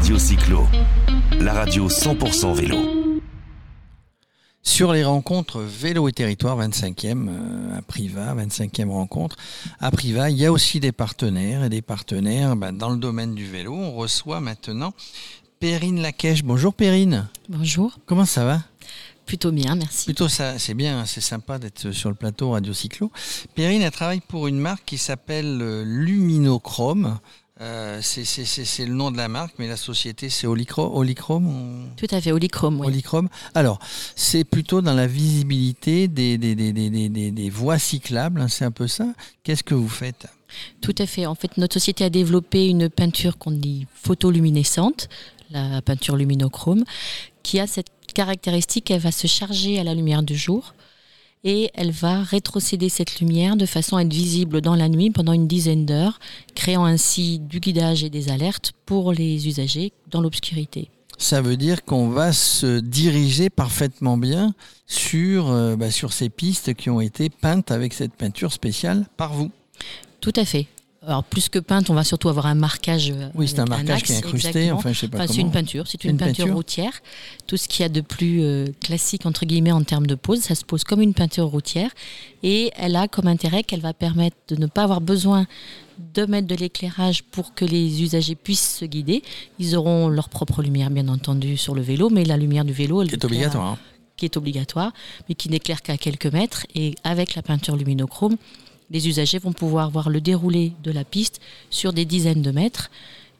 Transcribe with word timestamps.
Radio 0.00 0.18
Cyclo, 0.18 0.66
la 1.40 1.52
radio 1.52 1.86
100% 1.86 2.54
vélo. 2.54 2.78
Sur 4.62 4.94
les 4.94 5.04
rencontres 5.04 5.60
Vélo 5.60 6.08
et 6.08 6.12
Territoire 6.12 6.58
25e 6.58 7.28
euh, 7.28 7.76
à 7.76 7.82
Priva, 7.82 8.34
25e 8.34 8.88
rencontre 8.88 9.36
à 9.78 9.90
Priva, 9.90 10.30
il 10.30 10.38
y 10.38 10.46
a 10.46 10.52
aussi 10.52 10.80
des 10.80 10.90
partenaires 10.90 11.64
et 11.64 11.68
des 11.68 11.82
partenaires 11.82 12.56
bah, 12.56 12.72
dans 12.72 12.88
le 12.88 12.96
domaine 12.96 13.34
du 13.34 13.46
vélo. 13.46 13.74
On 13.74 13.92
reçoit 13.92 14.40
maintenant 14.40 14.94
Perrine 15.58 16.00
Laquèche. 16.00 16.44
Bonjour 16.44 16.72
Perrine. 16.72 17.28
Bonjour. 17.50 17.98
Comment 18.06 18.24
ça 18.24 18.46
va? 18.46 18.62
Plutôt 19.26 19.52
bien, 19.52 19.74
merci. 19.74 20.06
Plutôt 20.06 20.28
ça, 20.28 20.58
c'est 20.58 20.72
bien, 20.72 21.04
c'est 21.04 21.20
sympa 21.20 21.58
d'être 21.58 21.92
sur 21.92 22.08
le 22.08 22.14
plateau 22.14 22.52
Radio 22.52 22.72
Cyclo. 22.72 23.12
Perrine, 23.54 23.82
elle 23.82 23.90
travaille 23.90 24.20
pour 24.20 24.46
une 24.46 24.58
marque 24.58 24.86
qui 24.86 24.96
s'appelle 24.96 25.58
euh, 25.60 25.84
Luminochrome. 25.84 27.18
Euh, 27.60 28.00
c'est 28.00 28.86
le 28.86 28.94
nom 28.94 29.10
de 29.10 29.18
la 29.18 29.28
marque, 29.28 29.54
mais 29.58 29.68
la 29.68 29.76
société 29.76 30.30
c'est 30.30 30.46
Olichrome. 30.46 31.90
Tout 31.96 32.06
à 32.10 32.20
fait, 32.20 32.32
Olichrome. 32.32 32.80
Oui. 32.80 33.02
Alors, 33.54 33.78
c'est 34.16 34.44
plutôt 34.44 34.80
dans 34.80 34.94
la 34.94 35.06
visibilité 35.06 36.08
des, 36.08 36.38
des, 36.38 36.54
des, 36.54 37.30
des 37.30 37.50
voies 37.50 37.78
cyclables, 37.78 38.40
hein, 38.40 38.48
c'est 38.48 38.64
un 38.64 38.70
peu 38.70 38.88
ça. 38.88 39.12
Qu'est-ce 39.42 39.62
que 39.62 39.74
vous 39.74 39.90
faites? 39.90 40.26
Tout 40.80 40.94
à 40.98 41.06
fait. 41.06 41.26
En 41.26 41.34
fait, 41.34 41.58
notre 41.58 41.74
société 41.74 42.02
a 42.02 42.10
développé 42.10 42.66
une 42.66 42.88
peinture 42.88 43.36
qu'on 43.36 43.50
dit 43.50 43.86
photoluminescente, 43.94 45.08
la 45.50 45.82
peinture 45.82 46.16
luminochrome, 46.16 46.84
qui 47.42 47.60
a 47.60 47.66
cette 47.66 47.88
caractéristique 48.14 48.86
qu'elle 48.86 49.00
va 49.00 49.12
se 49.12 49.26
charger 49.26 49.78
à 49.78 49.84
la 49.84 49.94
lumière 49.94 50.22
du 50.22 50.36
jour 50.36 50.74
et 51.44 51.70
elle 51.74 51.90
va 51.90 52.22
rétrocéder 52.22 52.88
cette 52.88 53.20
lumière 53.20 53.56
de 53.56 53.66
façon 53.66 53.96
à 53.96 54.02
être 54.02 54.12
visible 54.12 54.60
dans 54.60 54.74
la 54.74 54.88
nuit 54.88 55.10
pendant 55.10 55.32
une 55.32 55.46
dizaine 55.46 55.86
d'heures, 55.86 56.18
créant 56.54 56.84
ainsi 56.84 57.38
du 57.38 57.60
guidage 57.60 58.04
et 58.04 58.10
des 58.10 58.30
alertes 58.30 58.72
pour 58.86 59.12
les 59.12 59.48
usagers 59.48 59.92
dans 60.10 60.20
l'obscurité. 60.20 60.88
Ça 61.18 61.42
veut 61.42 61.58
dire 61.58 61.84
qu'on 61.84 62.08
va 62.08 62.32
se 62.32 62.80
diriger 62.80 63.50
parfaitement 63.50 64.16
bien 64.16 64.54
sur, 64.86 65.50
euh, 65.50 65.76
bah, 65.76 65.90
sur 65.90 66.14
ces 66.14 66.30
pistes 66.30 66.72
qui 66.74 66.88
ont 66.88 67.02
été 67.02 67.28
peintes 67.28 67.70
avec 67.70 67.92
cette 67.92 68.14
peinture 68.14 68.52
spéciale 68.52 69.06
par 69.18 69.34
vous. 69.34 69.50
Tout 70.20 70.32
à 70.36 70.46
fait. 70.46 70.66
Alors 71.06 71.24
plus 71.24 71.48
que 71.48 71.58
peinte, 71.58 71.88
on 71.88 71.94
va 71.94 72.04
surtout 72.04 72.28
avoir 72.28 72.44
un 72.44 72.54
marquage. 72.54 73.10
Euh, 73.10 73.30
oui, 73.34 73.48
c'est 73.48 73.58
un 73.58 73.64
marquage 73.64 74.02
qui 74.02 74.12
est 74.12 74.18
incrusté. 74.18 74.70
Enfin, 74.70 74.92
je 74.92 75.00
sais 75.00 75.08
pas 75.08 75.26
C'est 75.26 75.40
une 75.40 75.50
peinture, 75.50 75.86
c'est 75.86 76.04
une, 76.04 76.18
peinture, 76.18 76.52
routière. 76.52 76.92
Tout 77.46 77.56
ce 77.56 77.68
qu'il 77.68 77.82
y 77.82 77.86
a 77.86 77.88
de 77.88 78.02
plus 78.02 78.42
euh, 78.42 78.66
classique 78.80 79.24
entre 79.24 79.46
guillemets 79.46 79.72
en 79.72 79.82
termes 79.82 80.06
de 80.06 80.14
pose, 80.14 80.40
ça 80.40 80.54
se 80.54 80.62
pose 80.62 80.84
comme 80.84 81.00
une 81.00 81.14
peinture 81.14 81.46
routière, 81.46 81.90
et 82.42 82.70
elle 82.76 82.96
a 82.96 83.08
comme 83.08 83.28
intérêt 83.28 83.62
qu'elle 83.62 83.80
va 83.80 83.94
permettre 83.94 84.36
de 84.48 84.56
ne 84.56 84.66
pas 84.66 84.82
avoir 84.82 85.00
besoin 85.00 85.46
de 86.14 86.26
mettre 86.26 86.46
de 86.46 86.54
l'éclairage 86.54 87.22
pour 87.22 87.54
que 87.54 87.64
les 87.64 88.02
usagers 88.02 88.34
puissent 88.34 88.76
se 88.78 88.84
guider. 88.84 89.22
Ils 89.58 89.76
auront 89.76 90.08
leur 90.08 90.28
propre 90.28 90.62
lumière, 90.62 90.90
bien 90.90 91.08
entendu, 91.08 91.56
sur 91.56 91.74
le 91.74 91.80
vélo, 91.80 92.10
mais 92.10 92.24
la 92.24 92.36
lumière 92.36 92.66
du 92.66 92.74
vélo, 92.74 93.00
elle 93.00 93.12
est 93.12 93.24
obligatoire. 93.24 93.66
Hein. 93.66 93.78
Qui 94.18 94.26
est 94.26 94.36
obligatoire, 94.36 94.92
mais 95.28 95.34
qui 95.34 95.48
n'éclaire 95.48 95.80
qu'à 95.80 95.96
quelques 95.96 96.26
mètres. 96.26 96.66
Et 96.74 96.94
avec 97.04 97.34
la 97.34 97.42
peinture 97.42 97.74
luminochrome, 97.76 98.36
les 98.90 99.08
usagers 99.08 99.38
vont 99.38 99.52
pouvoir 99.52 99.90
voir 99.90 100.10
le 100.10 100.20
déroulé 100.20 100.72
de 100.82 100.90
la 100.90 101.04
piste 101.04 101.40
sur 101.70 101.92
des 101.92 102.04
dizaines 102.04 102.42
de 102.42 102.50
mètres 102.50 102.90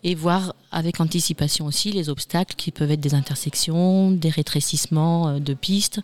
et 0.02 0.14
voir 0.14 0.54
avec 0.70 1.00
anticipation 1.00 1.66
aussi 1.66 1.92
les 1.92 2.08
obstacles 2.08 2.54
qui 2.56 2.70
peuvent 2.70 2.90
être 2.90 3.00
des 3.00 3.14
intersections, 3.14 4.10
des 4.10 4.30
rétrécissements 4.30 5.28
euh, 5.28 5.38
de 5.38 5.52
pistes, 5.52 6.00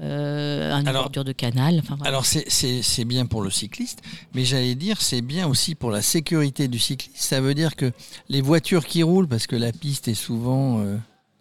euh, 0.00 0.72
un 0.72 0.82
bordure 0.82 1.24
de 1.24 1.32
canal. 1.32 1.82
Alors 2.04 2.24
c'est 2.26 3.04
bien 3.04 3.26
pour 3.26 3.42
le 3.42 3.50
cycliste, 3.50 4.02
mais 4.34 4.44
j'allais 4.44 4.74
dire 4.74 5.00
c'est 5.00 5.22
bien 5.22 5.46
aussi 5.48 5.74
pour 5.74 5.90
la 5.90 6.02
sécurité 6.02 6.68
du 6.68 6.78
cycliste. 6.78 7.16
Ça 7.16 7.40
veut 7.40 7.54
dire 7.54 7.76
que 7.76 7.92
les 8.28 8.42
voitures 8.42 8.84
qui 8.84 9.02
roulent, 9.02 9.28
parce 9.28 9.46
que 9.46 9.56
la 9.56 9.72
piste 9.72 10.08
est 10.08 10.14
souvent... 10.14 10.80
Euh, 10.80 10.96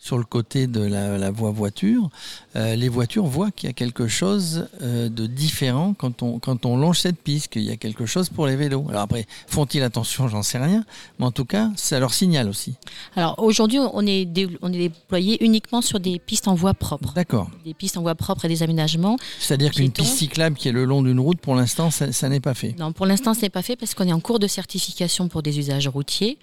sur 0.05 0.19
le 0.19 0.23
côté 0.23 0.67
de 0.67 0.81
la, 0.81 1.31
voie 1.31 1.49
voiture, 1.49 2.11
euh, 2.55 2.75
les 2.75 2.89
voitures 2.89 3.25
voient 3.25 3.49
qu'il 3.49 3.67
y 3.67 3.71
a 3.71 3.73
quelque 3.73 4.07
chose 4.07 4.67
euh, 4.83 5.09
de 5.09 5.25
différent 5.25 5.95
quand 5.97 6.21
on, 6.21 6.37
quand 6.37 6.67
on 6.67 6.77
longe 6.77 6.99
cette 6.99 7.17
piste, 7.17 7.47
qu'il 7.47 7.63
y 7.63 7.71
a 7.71 7.75
quelque 7.75 8.05
chose 8.05 8.29
pour 8.29 8.45
les 8.45 8.55
vélos. 8.55 8.85
Alors 8.89 9.01
après, 9.01 9.25
font-ils 9.47 9.81
attention? 9.81 10.27
J'en 10.27 10.43
sais 10.43 10.59
rien, 10.59 10.85
mais 11.17 11.25
en 11.25 11.31
tout 11.31 11.45
cas, 11.45 11.71
ça 11.75 11.99
leur 11.99 12.13
signale 12.13 12.47
aussi. 12.49 12.75
Alors 13.15 13.39
aujourd'hui, 13.39 13.79
on 13.79 14.05
est, 14.05 14.27
on 14.61 14.71
est 14.71 14.77
déployé 14.77 15.43
uniquement 15.43 15.81
sur 15.81 15.99
des 15.99 16.19
pistes 16.19 16.47
en 16.47 16.53
voie 16.53 16.75
propre. 16.75 17.13
D'accord. 17.15 17.49
Des 17.65 17.73
pistes 17.73 17.97
en 17.97 18.03
voie 18.03 18.13
propre 18.13 18.45
et 18.45 18.47
des 18.47 18.61
aménagements. 18.61 19.17
C'est-à-dire 19.39 19.71
qu'une 19.71 19.91
piste 19.91 20.17
cyclable 20.17 20.55
qui 20.55 20.67
est 20.67 20.71
le 20.71 20.85
long 20.85 21.01
d'une 21.01 21.19
route, 21.19 21.39
pour 21.39 21.55
l'instant, 21.55 21.89
ça, 21.89 22.29
n'est 22.29 22.39
pas 22.39 22.53
fait. 22.53 22.75
Non, 22.77 22.93
pour 22.93 23.07
l'instant, 23.07 23.33
ce 23.33 23.41
n'est 23.41 23.49
pas 23.49 23.63
fait 23.63 23.75
parce 23.75 23.95
qu'on 23.95 24.07
est 24.07 24.13
en 24.13 24.19
cours 24.19 24.37
de 24.37 24.47
certification 24.47 25.29
pour 25.29 25.41
des 25.41 25.57
usages 25.57 25.87
routiers. 25.87 26.37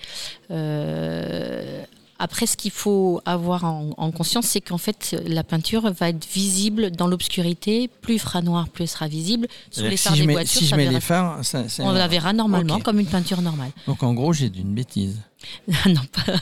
Euh, 0.51 1.85
après, 2.23 2.47
ce 2.47 2.57
qu'il 2.57 2.71
faut 2.71 3.21
avoir 3.27 3.65
en, 3.65 4.13
conscience, 4.13 4.47
c'est 4.47 4.61
qu'en 4.61 4.79
fait, 4.79 5.21
la 5.27 5.43
peinture 5.43 5.93
va 5.93 6.11
être 6.11 6.25
visible 6.25 6.93
dans 6.93 7.09
l'obscurité. 7.09 7.91
Plus 8.01 8.15
il 8.15 8.19
fera 8.21 8.43
noir, 8.43 8.69
plus 8.69 8.85
elle 8.85 8.89
sera 8.89 9.09
visible. 9.09 9.49
Sous 9.73 9.83
les 9.83 9.97
phares 9.97 10.15
des 10.15 10.29
voitures, 10.29 10.61
si 10.61 10.67
je 10.69 10.77
mets 10.77 10.89
les 10.89 11.01
phares, 11.01 11.41
on 11.81 11.91
la 11.91 12.07
verra 12.07 12.33
normalement 12.33 12.79
comme 12.79 13.01
une 13.01 13.09
peinture 13.09 13.43
normale. 13.43 13.73
Donc 13.89 14.05
en 14.05 14.15
gros, 14.15 14.33
j'ai 14.33 14.51
d'une 14.51 14.73
bêtise. 14.73 15.19
non, 15.87 16.01
pas, 16.13 16.35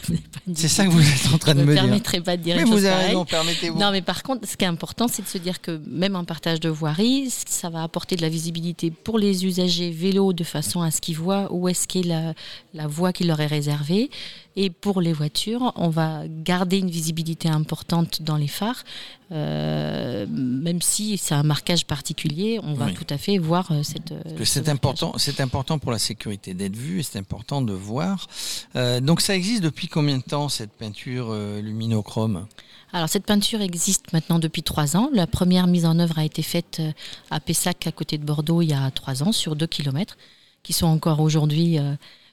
C'est 0.54 0.68
ça 0.68 0.84
que 0.84 0.90
vous 0.90 1.00
êtes 1.00 1.32
en 1.32 1.38
train 1.38 1.54
de 1.54 1.62
me, 1.62 1.72
dire. 1.72 1.76
Je 1.76 1.86
ne 1.86 1.88
permettrai 1.88 2.20
pas 2.20 2.36
de 2.36 2.42
dire 2.42 2.56
mais 2.56 2.64
vous 2.64 2.84
avez 2.84 3.06
raison, 3.06 3.24
permettez-vous. 3.24 3.78
Non, 3.78 3.90
mais 3.90 4.02
par 4.02 4.22
contre, 4.22 4.48
ce 4.48 4.56
qui 4.56 4.64
est 4.64 4.68
important, 4.68 5.08
c'est 5.08 5.22
de 5.22 5.28
se 5.28 5.38
dire 5.38 5.60
que 5.60 5.80
même 5.86 6.16
en 6.16 6.24
partage 6.24 6.60
de 6.60 6.68
voirie, 6.68 7.28
ça 7.30 7.70
va 7.70 7.82
apporter 7.82 8.16
de 8.16 8.22
la 8.22 8.28
visibilité 8.28 8.90
pour 8.90 9.18
les 9.18 9.44
usagers 9.44 9.90
vélos 9.90 10.32
de 10.32 10.44
façon 10.44 10.82
à 10.82 10.90
ce 10.90 11.00
qu'ils 11.00 11.16
voient 11.16 11.52
où 11.52 11.68
est-ce 11.68 11.86
qu'est 11.86 12.02
la, 12.02 12.34
la 12.74 12.86
voie 12.86 13.12
qui 13.12 13.24
leur 13.24 13.40
est 13.40 13.46
réservée. 13.46 14.10
Et 14.56 14.70
pour 14.70 15.00
les 15.00 15.12
voitures, 15.12 15.72
on 15.76 15.88
va 15.88 16.22
garder 16.26 16.78
une 16.78 16.90
visibilité 16.90 17.48
importante 17.48 18.22
dans 18.22 18.36
les 18.36 18.48
phares, 18.48 18.84
euh, 19.32 20.26
même 20.28 20.82
si 20.82 21.16
c'est 21.16 21.34
un 21.34 21.44
marquage 21.44 21.86
particulier, 21.86 22.58
on 22.64 22.74
va 22.74 22.90
tout 22.90 23.06
à 23.10 23.16
fait 23.16 23.38
voir 23.38 23.70
euh, 23.70 23.84
cette. 23.84 24.10
Euh, 24.10 24.44
c'est 24.44 24.68
important, 24.68 25.14
c'est 25.18 25.40
important 25.40 25.78
pour 25.78 25.92
la 25.92 26.00
sécurité 26.00 26.52
d'être 26.52 26.76
vu 26.76 26.98
et 26.98 27.02
c'est 27.04 27.18
important 27.18 27.62
de 27.62 27.72
voir. 27.72 28.26
donc 28.74 29.20
ça 29.20 29.36
existe 29.36 29.62
depuis 29.62 29.86
combien 29.86 30.18
de 30.18 30.22
temps 30.22 30.48
cette 30.48 30.72
peinture 30.72 31.32
luminochrome? 31.62 32.46
Alors 32.92 33.08
cette 33.08 33.24
peinture 33.24 33.60
existe 33.60 34.12
maintenant 34.12 34.40
depuis 34.40 34.64
trois 34.64 34.96
ans. 34.96 35.10
La 35.12 35.28
première 35.28 35.68
mise 35.68 35.86
en 35.86 35.98
œuvre 36.00 36.18
a 36.18 36.24
été 36.24 36.42
faite 36.42 36.82
à 37.30 37.38
Pessac, 37.38 37.86
à 37.86 37.92
côté 37.92 38.18
de 38.18 38.24
Bordeaux, 38.24 38.62
il 38.62 38.70
y 38.70 38.74
a 38.74 38.90
trois 38.90 39.22
ans, 39.22 39.30
sur 39.30 39.54
deux 39.54 39.68
kilomètres, 39.68 40.16
qui 40.64 40.72
sont 40.72 40.86
encore 40.86 41.20
aujourd'hui 41.20 41.78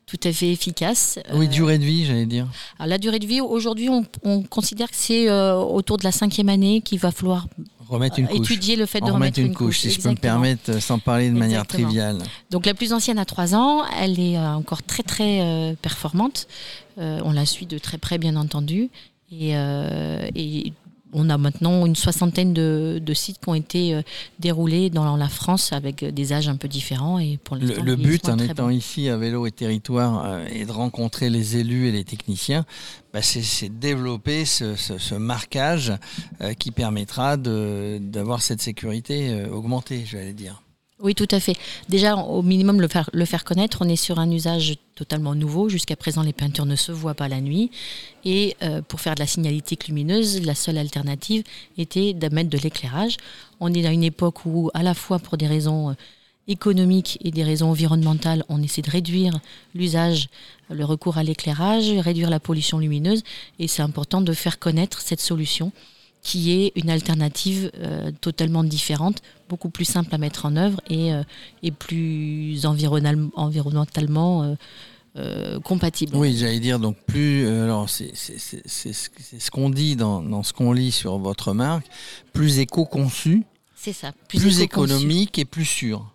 tout 0.07 0.19
à 0.23 0.31
fait 0.31 0.51
efficace. 0.51 1.19
Oui, 1.33 1.45
euh, 1.45 1.49
durée 1.49 1.77
de 1.77 1.83
vie, 1.83 2.05
j'allais 2.05 2.25
dire. 2.25 2.47
Alors, 2.79 2.89
la 2.89 2.97
durée 2.97 3.19
de 3.19 3.27
vie, 3.27 3.41
aujourd'hui, 3.41 3.89
on, 3.89 4.43
considère 4.43 4.89
que 4.89 4.95
c'est 4.95 5.29
euh, 5.29 5.55
autour 5.55 5.97
de 5.97 6.05
la 6.05 6.13
cinquième 6.13 6.47
année 6.47 6.81
qu'il 6.81 6.97
va 6.97 7.11
falloir 7.11 7.47
remettre 7.89 8.17
une 8.17 8.27
couche. 8.27 8.51
étudier 8.51 8.77
le 8.77 8.85
fait 8.85 9.01
de 9.01 9.11
remettre, 9.11 9.39
une, 9.39 9.53
couche, 9.53 9.79
si 9.79 9.91
je 9.91 10.01
peux 10.01 10.09
me 10.09 10.15
permettre, 10.15 10.81
sans 10.81 10.97
parler 10.97 11.29
de 11.29 11.37
manière 11.37 11.67
triviale. 11.67 12.19
Donc 12.49 12.65
la 12.65 12.73
plus 12.73 12.93
ancienne 12.93 13.19
a 13.19 13.25
trois 13.25 13.53
ans, 13.53 13.83
elle 14.01 14.19
est 14.19 14.37
euh, 14.37 14.55
encore 14.55 14.81
très 14.81 15.03
très 15.03 15.75
performante. 15.81 16.47
on 16.97 17.31
la 17.31 17.45
suit 17.45 17.65
de 17.65 17.77
très 17.77 17.97
près, 17.97 18.17
bien 18.17 18.37
entendu. 18.37 18.89
Et, 19.29 19.51
et 19.51 20.73
on 21.17 21.29
a 21.29 21.37
maintenant 21.37 21.85
une 21.85 21.95
soixantaine 21.95 22.53
de, 22.53 23.13
sites 23.13 23.39
qui 23.39 23.49
ont 23.49 23.55
été 23.55 23.95
euh, 23.95 24.01
déroulés 24.39 24.89
dans 24.91 25.17
la 25.17 25.27
France 25.27 25.73
avec 25.73 26.05
des 26.05 26.33
âges 26.33 26.47
un 26.47 26.55
peu 26.55 26.67
différents. 26.67 27.17
Et 27.17 27.37
pour 27.43 27.55
le, 27.55 27.65
le 27.81 27.95
but, 27.95 28.29
en 28.29 28.37
étant 28.37 28.69
ici 28.69 29.09
à 29.09 29.17
Vélo 29.17 29.47
et 29.47 29.51
Territoire, 29.51 30.25
euh, 30.25 30.45
et 30.51 30.65
de 30.65 30.71
rencontrer 30.71 31.29
les 31.29 31.57
élus 31.57 31.87
et 31.87 31.91
les 31.91 32.03
techniciens, 32.03 32.65
bah, 33.13 33.21
c'est 33.23 33.69
développer 33.69 34.45
ce, 34.45 35.15
marquage 35.15 35.93
euh, 36.41 36.53
qui 36.53 36.69
permettra 36.69 37.37
d'avoir 37.37 38.41
cette 38.41 38.61
sécurité 38.61 39.45
augmentée, 39.51 40.05
j'allais 40.05 40.33
dire. 40.33 40.61
Oui, 40.99 41.15
tout 41.15 41.27
à 41.31 41.39
fait. 41.39 41.55
Déjà, 41.89 42.15
au 42.15 42.41
minimum, 42.41 42.79
le 42.79 42.87
faire, 42.87 43.09
le 43.13 43.25
faire 43.25 43.43
connaître. 43.43 43.79
On 43.81 43.89
est 43.89 43.95
sur 43.95 44.19
un 44.19 44.29
usage 44.29 44.77
totalement 44.97 45.35
nouveau. 45.35 45.69
Jusqu'à 45.69 45.95
présent, 45.95 46.23
les 46.23 46.33
peintures 46.33 46.65
ne 46.65 46.75
se 46.75 46.91
voient 46.91 47.13
pas 47.13 47.27
la 47.27 47.39
nuit. 47.39 47.69
Et 48.25 48.57
euh, 48.63 48.81
pour 48.81 48.99
faire 48.99 49.15
de 49.15 49.19
la 49.19 49.27
signalétique 49.27 49.87
lumineuse, 49.87 50.41
la 50.43 50.55
seule 50.55 50.77
alternative 50.77 51.43
était 51.77 52.13
de 52.13 52.27
mettre 52.33 52.49
de 52.49 52.57
l'éclairage. 52.57 53.17
On 53.59 53.73
est 53.73 53.83
dans 53.83 53.91
une 53.91 54.03
époque 54.03 54.45
où, 54.45 54.71
à 54.73 54.81
la 54.83 54.95
fois 54.95 55.19
pour 55.19 55.37
des 55.37 55.47
raisons 55.47 55.91
euh, 55.91 55.93
économiques 56.47 57.19
et 57.23 57.29
des 57.29 57.43
raisons 57.43 57.69
environnementales, 57.69 58.43
on 58.49 58.61
essaie 58.63 58.81
de 58.81 58.89
réduire 58.89 59.39
l'usage, 59.75 60.29
le 60.69 60.83
recours 60.83 61.17
à 61.17 61.23
l'éclairage, 61.23 61.91
réduire 61.99 62.29
la 62.29 62.39
pollution 62.39 62.79
lumineuse. 62.79 63.23
Et 63.59 63.67
c'est 63.67 63.83
important 63.83 64.21
de 64.21 64.33
faire 64.33 64.57
connaître 64.57 65.01
cette 65.01 65.21
solution 65.21 65.71
qui 66.21 66.51
est 66.51 66.71
une 66.75 66.89
alternative 66.89 67.71
euh, 67.79 68.11
totalement 68.21 68.63
différente, 68.63 69.21
beaucoup 69.49 69.69
plus 69.69 69.85
simple 69.85 70.13
à 70.13 70.17
mettre 70.17 70.45
en 70.45 70.55
œuvre 70.55 70.81
et, 70.89 71.13
euh, 71.13 71.23
et 71.63 71.71
plus 71.71 72.65
environnementalement 72.65 74.55
euh, 75.15 75.59
compatible. 75.61 76.15
Oui, 76.15 76.35
j'allais 76.37 76.59
dire 76.59 76.79
donc 76.79 76.97
plus. 77.05 77.47
alors 77.47 77.89
c'est 77.89 78.13
ce 78.15 79.51
qu'on 79.51 79.69
dit 79.69 79.95
dans, 79.95 80.21
dans 80.21 80.43
ce 80.43 80.53
qu'on 80.53 80.73
lit 80.73 80.91
sur 80.91 81.17
votre 81.17 81.53
marque, 81.53 81.87
plus 82.33 82.59
éco-conçu. 82.59 83.43
C'est 83.75 83.93
ça. 83.93 84.11
Plus, 84.27 84.59
économique 84.59 85.39
et 85.39 85.45
plus 85.45 85.65
sûr. 85.65 86.13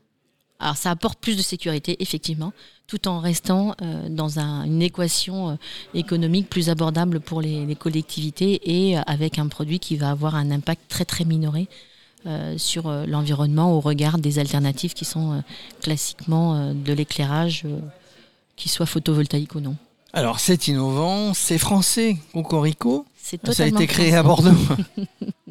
Alors 0.59 0.77
ça 0.77 0.91
apporte 0.91 1.19
plus 1.19 1.37
de 1.37 1.43
sécurité, 1.43 1.97
effectivement, 2.01 2.53
tout 2.93 3.09
en 3.09 3.21
restant 3.21 3.75
euh, 3.81 4.09
dans 4.11 4.39
un- 4.39 4.65
une 4.65 4.83
équation 4.83 5.49
euh, 5.51 5.55
économique 5.95 6.51
plus 6.51 6.69
abordable 6.69 7.21
pour 7.21 7.41
les, 7.41 7.65
les 7.65 7.75
collectivités 7.75 8.61
et 8.65 8.99
euh, 8.99 9.01
avec 9.07 9.39
un 9.39 9.49
produit 9.49 9.79
qui 9.79 9.97
va 9.97 10.11
avoir 10.11 10.35
un 10.35 10.51
impact 10.51 10.83
très 10.91 11.07
très 11.07 11.25
minoré 11.25 11.69
euh, 12.27 12.59
sur 12.59 12.89
euh, 12.89 13.07
l'environnement 13.07 13.73
au 13.75 13.81
regard 13.81 14.19
des 14.19 14.39
alternatives 14.39 14.93
qui 14.93 15.07
sont 15.07 15.33
euh, 15.33 15.41
classiquement 15.81 16.75
de 16.75 16.93
l'éclairage, 16.93 17.65
qu'il 18.57 18.71
soit 18.71 18.85
photovoltaïque 18.85 19.55
ou 19.55 19.61
non. 19.61 19.77
Alors 20.13 20.39
c'est 20.39 20.69
innovant, 20.69 21.33
c'est 21.33 21.57
français, 21.57 22.19
Cocorico. 22.35 23.07
C'est 23.17 23.41
Ça 23.53 23.63
a 23.63 23.67
été 23.69 23.87
créé 23.87 24.11
français. 24.13 24.19
à 24.19 24.23
Bordeaux. 24.23 24.51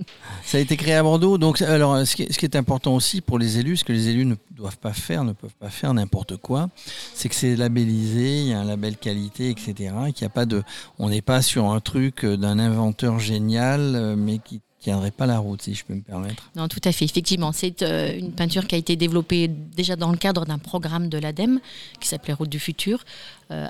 ça 0.51 0.57
a 0.57 0.61
été 0.61 0.75
créé 0.75 0.95
à 0.95 1.03
Bordeaux. 1.03 1.37
Donc, 1.37 1.61
alors, 1.61 2.05
ce 2.05 2.13
qui, 2.13 2.23
est, 2.23 2.55
important 2.57 2.93
aussi 2.93 3.21
pour 3.21 3.39
les 3.39 3.57
élus, 3.57 3.77
ce 3.77 3.83
que 3.85 3.93
les 3.93 4.09
élus 4.09 4.25
ne 4.25 4.35
doivent 4.51 4.77
pas 4.77 4.91
faire, 4.91 5.23
ne 5.23 5.31
peuvent 5.31 5.55
pas 5.57 5.69
faire 5.69 5.93
n'importe 5.93 6.35
quoi, 6.35 6.69
c'est 7.13 7.29
que 7.29 7.35
c'est 7.35 7.55
labellisé, 7.55 8.41
il 8.41 8.47
y 8.47 8.53
a 8.53 8.59
un 8.59 8.65
label 8.65 8.97
qualité, 8.97 9.49
etc. 9.49 9.95
et 10.07 10.11
qu'il 10.11 10.27
a 10.27 10.29
pas 10.29 10.45
de, 10.45 10.61
on 10.99 11.07
n'est 11.07 11.21
pas 11.21 11.41
sur 11.41 11.71
un 11.71 11.79
truc 11.79 12.25
d'un 12.25 12.59
inventeur 12.59 13.17
génial, 13.17 13.95
euh, 13.95 14.15
mais 14.17 14.39
qui 14.39 14.59
tiendrait 14.81 15.11
pas 15.11 15.27
la 15.27 15.37
route, 15.37 15.61
si 15.61 15.75
je 15.75 15.85
peux 15.85 15.93
me 15.93 16.01
permettre. 16.01 16.49
Non, 16.55 16.67
tout 16.67 16.81
à 16.83 16.91
fait. 16.91 17.05
Effectivement, 17.05 17.51
c'est 17.51 17.81
euh, 17.83 18.17
une 18.17 18.33
peinture 18.33 18.67
qui 18.67 18.75
a 18.75 18.77
été 18.77 18.95
développée 18.95 19.47
déjà 19.47 19.95
dans 19.95 20.11
le 20.11 20.17
cadre 20.17 20.45
d'un 20.45 20.57
programme 20.57 21.07
de 21.07 21.17
l'ADEME 21.17 21.59
qui 21.99 22.07
s'appelait 22.07 22.33
Route 22.33 22.49
du 22.49 22.59
futur, 22.59 23.05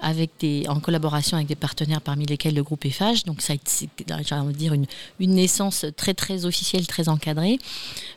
avec 0.01 0.31
des, 0.39 0.65
en 0.67 0.79
collaboration 0.79 1.37
avec 1.37 1.47
des 1.47 1.55
partenaires 1.55 2.01
parmi 2.01 2.25
lesquels 2.25 2.53
le 2.53 2.63
groupe 2.63 2.85
EFAGE. 2.85 3.23
Donc 3.23 3.41
ça 3.41 3.53
de 3.55 4.51
dire, 4.51 4.73
une, 4.73 4.85
une 5.19 5.35
naissance 5.35 5.85
très 5.97 6.13
très 6.13 6.45
officielle, 6.45 6.87
très 6.87 7.09
encadrée. 7.09 7.57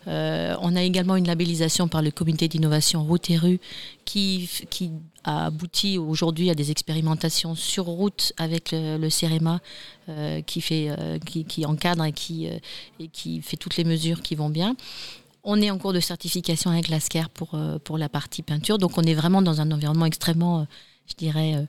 Euh, 0.07 0.57
on 0.61 0.77
a 0.77 0.83
également 0.83 1.17
une 1.17 1.27
labellisation 1.27 1.89
par 1.89 2.03
le 2.03 2.11
comité 2.11 2.49
d'innovation 2.49 3.05
Route 3.05 3.31
et 3.31 3.37
Rue 3.37 3.61
qui, 4.05 4.49
qui 4.71 4.91
a 5.25 5.51
aujourd'hui 5.99 6.51
à 6.51 6.55
des 6.55 6.71
expérimentations 6.71 7.55
sur 7.55 7.85
route 7.87 8.33
avec 8.37 8.73
le, 8.73 8.99
le 8.99 9.11
CEREMA 9.11 9.61
euh, 10.09 10.43
qui, 10.43 10.61
fait, 10.61 10.89
euh, 10.91 11.19
qui, 11.19 11.65
encadre 11.65 12.05
et 12.05 12.13
qui, 12.13 12.49
euh, 12.49 12.59
et 13.01 13.09
qui 13.09 13.41
fait 13.41 13.57
toutes 13.57 13.77
les 13.77 13.85
mesures 13.85 14.21
qui 14.21 14.35
vont 14.35 14.51
bien. 14.51 14.77
On 15.43 15.61
est 15.61 15.71
en 15.71 15.79
cours 15.79 15.93
de 15.93 16.01
certification 16.01 16.71
avec 16.71 16.89
l'ASCER 16.89 17.29
pour, 17.33 17.55
euh, 17.55 17.79
pour 17.79 17.99
la 17.99 18.09
partie 18.09 18.43
peinture. 18.43 18.79
Donc 18.79 18.99
on 18.99 19.03
est 19.03 19.15
vraiment 19.15 19.43
dans 19.43 19.61
un 19.61 19.71
environnement 19.71 20.07
extrêmement, 20.07 20.61
euh, 20.61 20.65
je 21.07 21.15
dirais, 21.15 21.55
euh, 21.55 21.65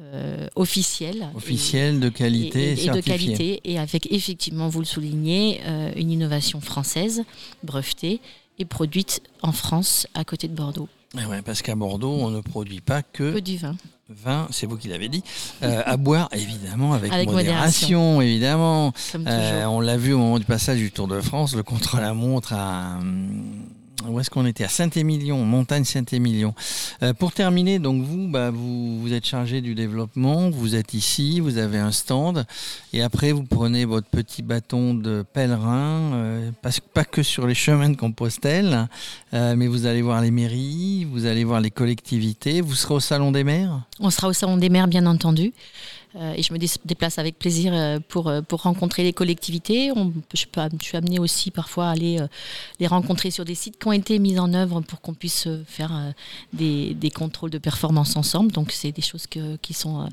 euh, 0.00 0.46
officiel. 0.56 1.28
Officiel, 1.34 2.00
de 2.00 2.08
Et- 2.08 2.10
qualité, 2.10 2.68
et, 2.68 2.72
et 2.72 2.74
de 2.74 2.80
certifié. 2.80 3.12
qualité, 3.34 3.60
et 3.64 3.78
avec 3.78 4.12
effectivement, 4.12 4.68
vous 4.68 4.80
le 4.80 4.84
soulignez, 4.86 5.60
euh, 5.64 5.90
une 5.96 6.10
innovation 6.10 6.60
française, 6.60 7.22
brevetée 7.62 8.20
et 8.58 8.64
produite 8.64 9.22
en 9.42 9.52
France, 9.52 10.06
à 10.14 10.24
côté 10.24 10.48
de 10.48 10.54
Bordeaux. 10.54 10.88
Eh 11.18 11.24
ouais, 11.26 11.40
parce 11.42 11.62
qu'à 11.62 11.74
Bordeaux, 11.74 12.12
on 12.12 12.30
ne 12.30 12.40
produit 12.40 12.80
pas 12.80 13.02
que 13.02 13.32
Que 13.34 13.38
du 13.38 13.56
vin. 13.56 13.76
vin, 14.10 14.48
c'est 14.50 14.66
vous 14.66 14.76
qui 14.76 14.88
l'avez 14.88 15.08
dit, 15.08 15.22
euh, 15.62 15.82
à 15.86 15.96
boire 15.96 16.28
évidemment 16.32 16.92
avec, 16.92 17.10
Avec 17.12 17.30
modération, 17.30 18.20
évidemment. 18.20 18.92
Euh, 19.14 19.64
on 19.66 19.80
l'a 19.80 19.96
vu 19.96 20.12
au 20.12 20.18
moment 20.18 20.38
du 20.38 20.44
passage 20.44 20.78
du 20.78 20.90
Tour 20.90 21.08
de 21.08 21.20
France, 21.22 21.54
le 21.54 21.62
contre-la-montre 21.62 22.52
à. 22.52 22.98
Où 24.10 24.20
est-ce 24.20 24.30
qu'on 24.30 24.46
était 24.46 24.64
À 24.64 24.68
Saint-Émilion, 24.68 25.44
montagne 25.44 25.84
Saint-Émilion. 25.84 26.54
Euh, 27.02 27.12
pour 27.12 27.32
terminer, 27.32 27.78
donc 27.78 28.02
vous, 28.02 28.28
bah, 28.28 28.50
vous, 28.50 29.00
vous 29.00 29.12
êtes 29.12 29.26
chargé 29.26 29.60
du 29.60 29.74
développement, 29.74 30.50
vous 30.50 30.74
êtes 30.74 30.94
ici, 30.94 31.40
vous 31.40 31.58
avez 31.58 31.78
un 31.78 31.92
stand, 31.92 32.46
et 32.92 33.02
après 33.02 33.32
vous 33.32 33.44
prenez 33.44 33.84
votre 33.84 34.08
petit 34.08 34.42
bâton 34.42 34.94
de 34.94 35.24
pèlerin, 35.32 36.12
euh, 36.14 36.50
pas, 36.62 36.70
pas 36.94 37.04
que 37.04 37.22
sur 37.22 37.46
les 37.46 37.54
chemins 37.54 37.90
de 37.90 37.96
Compostelle, 37.96 38.88
euh, 39.34 39.54
mais 39.56 39.66
vous 39.66 39.86
allez 39.86 40.02
voir 40.02 40.20
les 40.20 40.30
mairies, 40.30 41.04
vous 41.04 41.26
allez 41.26 41.44
voir 41.44 41.60
les 41.60 41.70
collectivités, 41.70 42.60
vous 42.60 42.74
serez 42.74 42.94
au 42.94 43.00
Salon 43.00 43.32
des 43.32 43.44
maires 43.44 43.82
On 44.00 44.10
sera 44.10 44.28
au 44.28 44.32
Salon 44.32 44.56
des 44.56 44.68
maires, 44.68 44.88
bien 44.88 45.06
entendu. 45.06 45.52
Euh, 46.16 46.32
et 46.34 46.42
je 46.42 46.52
me 46.52 46.58
dé- 46.58 46.66
déplace 46.86 47.18
avec 47.18 47.38
plaisir 47.38 47.72
euh, 47.74 47.98
pour, 48.08 48.28
euh, 48.28 48.40
pour 48.40 48.62
rencontrer 48.62 49.02
les 49.02 49.12
collectivités. 49.12 49.92
On, 49.94 50.12
je, 50.34 50.46
peux, 50.46 50.62
je 50.80 50.84
suis 50.84 50.96
amenée 50.96 51.18
aussi 51.18 51.50
parfois 51.50 51.88
à 51.88 51.90
aller 51.90 52.18
les 52.80 52.86
rencontrer 52.86 53.30
sur 53.30 53.44
des 53.44 53.54
sites 53.54 53.78
qui 53.78 53.86
ont 53.86 53.92
été 53.92 54.18
mis 54.18 54.38
en 54.38 54.54
œuvre 54.54 54.80
pour 54.80 55.00
qu'on 55.02 55.12
puisse 55.12 55.46
faire 55.66 56.14
des, 56.52 56.94
des 56.94 57.10
contrôles 57.10 57.50
de 57.50 57.58
performance 57.58 58.16
ensemble. 58.16 58.50
Donc, 58.52 58.72
c'est 58.72 58.92
des 58.92 59.02
choses 59.02 59.26
que, 59.26 59.56
qui 59.56 59.74
sont 59.74 60.08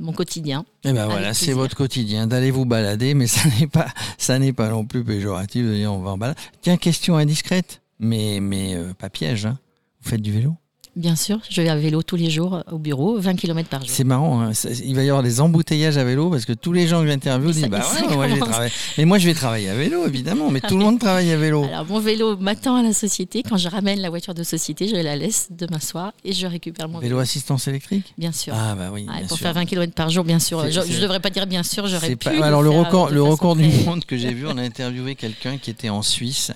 mon 0.00 0.12
quotidien. 0.12 0.64
Eh 0.84 0.92
ben 0.92 1.06
voilà, 1.06 1.34
c'est 1.34 1.52
votre 1.52 1.76
quotidien 1.76 2.26
d'aller 2.26 2.50
vous 2.50 2.64
balader, 2.64 3.12
mais 3.14 3.26
ça 3.26 3.46
n'est 3.58 3.66
pas, 3.66 3.88
ça 4.18 4.38
n'est 4.38 4.52
pas 4.54 4.68
non 4.70 4.86
plus 4.86 5.04
péjoratif 5.04 5.64
de 5.66 5.74
dire 5.74 5.92
on 5.92 6.00
va 6.00 6.12
en 6.12 6.18
balade. 6.18 6.36
Tiens, 6.62 6.76
question 6.78 7.16
indiscrète, 7.16 7.82
mais 7.98 8.40
mais 8.40 8.74
euh, 8.74 8.94
pas 8.94 9.10
piège. 9.10 9.46
Hein. 9.46 9.58
Vous 10.00 10.10
faites 10.10 10.22
du 10.22 10.32
vélo? 10.32 10.56
Bien 10.94 11.16
sûr, 11.16 11.38
je 11.48 11.62
vais 11.62 11.70
à 11.70 11.76
vélo 11.76 12.02
tous 12.02 12.16
les 12.16 12.28
jours 12.28 12.54
euh, 12.56 12.60
au 12.70 12.76
bureau, 12.78 13.18
20 13.18 13.34
km 13.36 13.66
par 13.70 13.80
jour. 13.80 13.88
C'est 13.90 14.04
marrant. 14.04 14.42
hein. 14.42 14.52
Il 14.84 14.94
va 14.94 15.02
y 15.02 15.08
avoir 15.08 15.22
des 15.22 15.40
embouteillages 15.40 15.96
à 15.96 16.04
vélo 16.04 16.28
parce 16.28 16.44
que 16.44 16.52
tous 16.52 16.74
les 16.74 16.86
gens 16.86 17.00
que 17.00 17.06
j'interviewe 17.06 17.50
disent 17.52 17.68
bah 17.68 17.80
ouais, 18.08 18.14
moi 18.14 18.28
je 18.28 18.34
vais 18.34 18.40
travailler. 18.40 18.72
Mais 18.98 19.04
moi 19.06 19.16
je 19.16 19.26
vais 19.26 19.32
travailler 19.32 19.70
à 19.70 19.74
vélo 19.74 20.06
évidemment, 20.06 20.50
mais 20.50 20.60
tout 20.60 20.76
le 20.76 20.84
monde 20.84 20.98
travaille 21.00 21.32
à 21.32 21.36
vélo. 21.38 21.64
Alors, 21.64 21.86
mon 21.86 21.98
vélo 21.98 22.36
m'attend 22.36 22.76
à 22.76 22.82
la 22.82 22.92
société. 22.92 23.42
Quand 23.42 23.56
je 23.56 23.68
ramène 23.70 24.00
la 24.00 24.10
voiture 24.10 24.34
de 24.34 24.42
société, 24.42 24.86
je 24.86 24.96
la 24.96 25.16
laisse 25.16 25.48
demain 25.50 25.80
soir 25.80 26.12
et 26.26 26.34
je 26.34 26.46
récupère 26.46 26.88
mon 26.90 26.98
vélo. 26.98 27.08
Vélo 27.16 27.18
assistance 27.20 27.66
électrique 27.68 28.12
Bien 28.18 28.32
sûr. 28.32 28.52
Ah 28.54 28.74
bah 28.74 28.90
oui, 28.92 29.06
Ouais, 29.08 29.16
bien 29.20 29.26
pour 29.28 29.38
sûr. 29.38 29.44
faire 29.46 29.54
20 29.54 29.64
km 29.64 29.94
par 29.94 30.10
jour, 30.10 30.24
bien 30.24 30.38
sûr. 30.40 30.68
Je 30.70 30.78
ne 30.80 31.00
devrais 31.00 31.20
pas 31.20 31.30
dire 31.30 31.46
bien 31.46 31.62
sûr, 31.62 31.86
j'aurais 31.86 32.10
pu. 32.10 32.16
pas- 32.18 32.44
Alors 32.44 32.62
le 32.62 32.68
record, 32.68 33.08
le 33.08 33.22
record 33.22 33.56
du 33.56 33.66
monde 33.86 34.04
que 34.04 34.18
j'ai 34.18 34.34
vu, 34.34 34.46
on 34.46 34.58
a 34.58 34.62
interviewé 34.62 35.14
quelqu'un 35.14 35.56
qui 35.56 35.70
était 35.70 35.88
en 35.88 36.02
Suisse, 36.02 36.52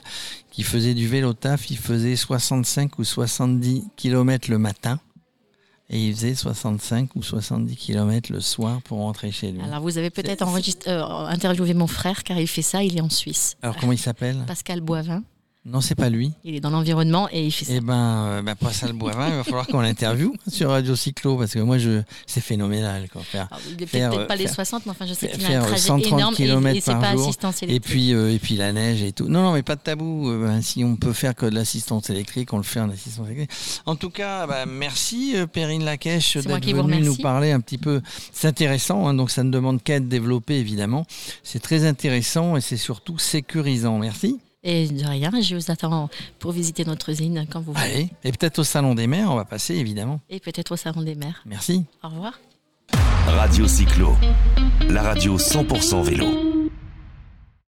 qui 0.57 0.63
faisait 0.63 0.95
du 0.95 1.07
vélo 1.07 1.35
taf, 1.35 1.71
il 1.71 1.77
faisait 1.77 2.17
65 2.17 2.99
ou 2.99 3.05
70 3.05 3.89
km 3.95 4.51
le 4.51 4.57
matin. 4.57 4.99
Et 5.91 6.07
il 6.07 6.15
faisait 6.15 6.35
65 6.35 7.15
ou 7.15 7.23
70 7.23 7.77
km 7.77 8.33
le 8.33 8.41
soir 8.41 8.81
pour 8.81 8.97
rentrer 9.01 9.31
chez 9.33 9.53
lui. 9.53 9.59
Alors, 9.59 9.73
Alors 9.73 9.83
vous 9.83 9.99
avez 9.99 10.09
peut-être 10.09 10.49
euh, 10.89 11.27
interviewé 11.27 11.75
mon 11.75 11.87
frère 11.87 12.25
car 12.25 12.39
il 12.41 12.49
fait 12.49 12.63
ça, 12.63 12.83
il 12.83 12.97
est 12.97 13.03
en 13.03 13.11
Suisse. 13.11 13.59
comment 13.79 13.93
il 13.93 13.99
s'appelle? 13.99 14.45
Pascal 14.47 14.81
Boivin, 14.81 15.25
Non, 15.69 15.81
c'est 15.81 15.97
pas 15.97 16.09
lui. 16.09 16.31
il 16.45 16.55
est 16.55 16.61
dans 16.61 16.71
l'environnement 16.71 17.29
et 17.33 17.45
il 17.47 17.51
fait 17.51 17.65
ça. 17.65 17.73
Eh 17.75 17.81
ben, 17.81 17.95
euh, 18.29 18.43
ben 18.43 18.55
Pascal 18.55 18.93
Boivin, 18.93 19.29
il 19.31 19.35
va 19.35 19.43
falloir 19.45 19.67
qu'on 19.67 19.81
l'interviewe 19.81 20.33
sur 20.49 20.71
Radio 20.71 20.95
Cyclo 20.95 21.37
parce 21.37 21.53
que 21.53 21.59
moi, 21.59 21.79
je, 21.79 22.03
c'est 22.25 22.41
phénoménal. 22.41 23.09
Quoi, 23.13 23.23
faire. 23.23 23.49
Alors, 23.51 23.61
il 23.69 23.83
est 23.83 23.87
peut-être 23.87 24.27
pas 24.29 24.37
les 24.37 24.45
faire- 24.45 24.55
60, 24.55 24.87
mais 24.87 24.93
enfin 24.93 25.07
je 25.07 25.15
sais 25.15 25.29
qu'il 25.29 25.45
a 25.45 25.61
un 25.61 25.65
trajet 25.65 25.79
130 25.79 26.39
énorme 26.41 26.67
et, 26.69 26.81
c'est 26.81 26.93
pas 26.95 27.13
jour. 27.13 27.23
assistance 27.25 27.63
Et 27.63 27.67
électrique. 27.67 27.93
puis, 27.93 28.15
euh, 28.15 28.33
et 28.33 28.39
puis 28.39 28.55
la 28.57 28.73
neige 28.73 29.03
et 29.03 29.11
tout. 29.11 29.27
Non, 29.29 29.43
non, 29.43 29.53
mais 29.53 29.63
pas 29.63 29.75
de 29.75 29.81
tabou. 29.81 30.31
Euh, 30.31 30.47
ben, 30.47 30.63
si 30.63 30.85
on 30.85 30.95
peut 30.95 31.13
faire 31.13 31.35
que 31.35 31.47
de 31.47 31.55
l'assistance 31.57 32.11
électrique, 32.11 32.53
on 32.53 32.59
le 32.59 32.63
fait 32.63 32.81
en 32.81 32.89
assistance 32.91 33.27
électrique. 33.27 33.51
En 33.87 33.97
tout 33.97 34.11
cas, 34.11 34.47
bah, 34.47 34.67
merci 34.67 35.33
euh, 35.35 35.47
Perrine 35.49 35.83
moi 35.83 36.61
d'être 36.61 36.77
venue 36.77 37.01
nous 37.03 37.17
parler 37.17 37.51
un 37.51 37.61
petit 37.61 37.79
peu. 37.79 38.03
C'est 38.33 38.47
intéressant, 38.47 39.09
hein, 39.09 39.15
donc 39.15 39.31
ça 39.33 39.43
ne 39.43 39.51
demande 39.51 39.83
qu'à 39.83 39.95
être 39.97 40.09
développé 40.09 40.55
évidemment. 40.55 41.07
C'est 41.43 41.61
très 41.61 41.85
intéressant 41.87 42.57
et 42.57 42.61
c'est 42.61 42.77
surtout 42.77 43.19
sécurisant. 43.19 43.99
Merci. 43.99 44.39
Et 44.69 44.89
de 44.89 45.07
rien, 45.07 45.31
je 45.41 45.55
vous 45.55 45.71
attends 45.71 46.11
pour 46.41 46.51
visiter 46.51 46.85
notre 46.85 47.09
usine 47.11 47.47
quand 47.49 47.61
vous 47.61 47.73
voulez. 47.73 47.85
Allez, 47.85 48.11
et 48.25 48.33
peut-être 48.33 48.59
au 48.59 48.65
Salon 48.65 48.97
des 48.97 49.07
Mers, 49.07 49.31
on 49.31 49.37
va 49.37 49.45
passer 49.45 49.77
évidemment. 49.77 50.21
Et 50.29 50.41
peut-être 50.41 50.73
au 50.73 50.77
Salon 50.77 51.03
des 51.03 51.15
Mers. 51.15 51.41
Merci. 51.47 51.85
Au 52.03 52.09
revoir. 52.09 52.41
Radio 53.29 53.69
Cyclo, 53.69 54.17
la 54.89 55.03
radio 55.03 55.39
100% 55.39 56.03
vélo. 56.03 56.56